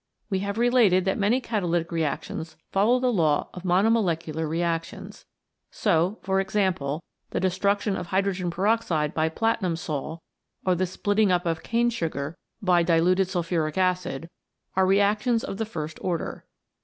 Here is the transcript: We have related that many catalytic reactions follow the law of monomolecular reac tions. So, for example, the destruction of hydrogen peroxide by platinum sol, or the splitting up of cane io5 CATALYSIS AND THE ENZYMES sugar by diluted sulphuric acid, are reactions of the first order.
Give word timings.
We 0.31 0.39
have 0.39 0.57
related 0.57 1.05
that 1.05 1.19
many 1.19 1.39
catalytic 1.39 1.91
reactions 1.91 2.55
follow 2.71 2.99
the 2.99 3.13
law 3.13 3.49
of 3.53 3.61
monomolecular 3.61 4.49
reac 4.49 4.83
tions. 4.85 5.25
So, 5.69 6.17
for 6.23 6.39
example, 6.39 7.03
the 7.29 7.39
destruction 7.39 7.95
of 7.95 8.07
hydrogen 8.07 8.49
peroxide 8.49 9.13
by 9.13 9.29
platinum 9.29 9.75
sol, 9.75 10.23
or 10.65 10.73
the 10.73 10.87
splitting 10.87 11.31
up 11.31 11.45
of 11.45 11.61
cane 11.61 11.91
io5 11.91 11.91
CATALYSIS 11.91 12.01
AND 12.01 12.01
THE 12.01 12.01
ENZYMES 12.01 12.11
sugar 12.25 12.37
by 12.63 12.81
diluted 12.81 13.27
sulphuric 13.27 13.77
acid, 13.77 14.29
are 14.75 14.87
reactions 14.87 15.43
of 15.43 15.57
the 15.57 15.67
first 15.67 15.99
order. 16.03 16.45